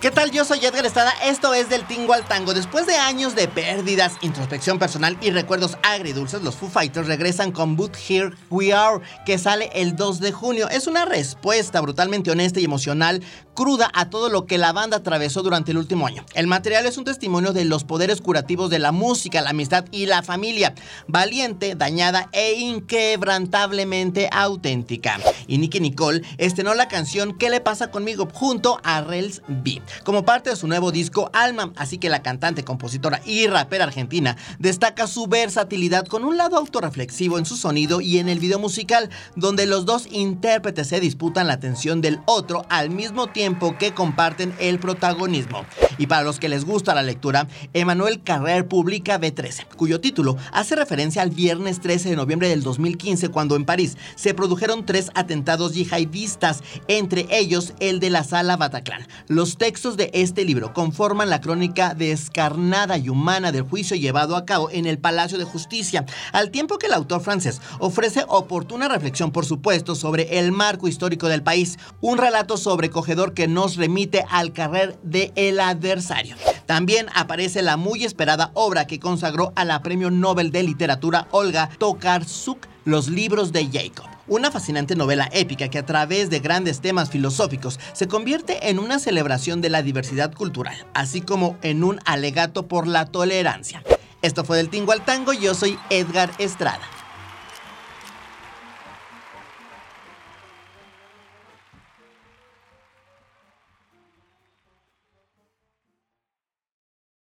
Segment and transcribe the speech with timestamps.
[0.00, 0.30] ¿Qué tal?
[0.30, 2.52] Yo soy Edgar Estrada, esto es Del Tingo al Tango.
[2.52, 7.76] Después de años de pérdidas, introspección personal y recuerdos agridulces, los Foo Fighters regresan con
[7.76, 10.68] But Here We Are, que sale el 2 de junio.
[10.68, 13.22] Es una respuesta brutalmente honesta y emocional,
[13.54, 16.26] cruda a todo lo que la banda atravesó durante el último año.
[16.34, 20.04] El material es un testimonio de los poderes curativos de la música, la amistad y
[20.04, 20.74] la familia.
[21.08, 25.18] Valiente, dañada e inquebrantablemente auténtica.
[25.46, 28.28] Y Nicky Nicole estrenó la canción ¿Qué le pasa conmigo?
[28.30, 32.64] junto a Rels B como parte de su nuevo disco Alma, así que la cantante,
[32.64, 38.18] compositora y rapera argentina destaca su versatilidad con un lado autorreflexivo en su sonido y
[38.18, 42.90] en el video musical, donde los dos intérpretes se disputan la atención del otro al
[42.90, 45.64] mismo tiempo que comparten el protagonismo.
[45.98, 50.76] Y para los que les gusta la lectura, Emanuel Carrer publica B13, cuyo título hace
[50.76, 55.74] referencia al viernes 13 de noviembre del 2015, cuando en París se produjeron tres atentados
[55.74, 59.06] yihadistas, entre ellos el de la sala Bataclan.
[59.28, 64.46] Los textos de este libro conforman la crónica descarnada y humana del juicio llevado a
[64.46, 69.32] cabo en el Palacio de Justicia, al tiempo que el autor francés ofrece oportuna reflexión,
[69.32, 74.54] por supuesto, sobre el marco histórico del país, un relato sobrecogedor que nos remite al
[74.54, 76.36] carrer de El adversario.
[76.66, 81.70] También aparece la muy esperada obra que consagró a la Premio Nobel de Literatura Olga
[81.78, 87.10] Tokarczuk, Los libros de Jacob una fascinante novela épica que a través de grandes temas
[87.10, 92.66] filosóficos se convierte en una celebración de la diversidad cultural, así como en un alegato
[92.66, 93.82] por la tolerancia.
[94.22, 96.95] Esto fue del Tingo al Tango, yo soy Edgar Estrada.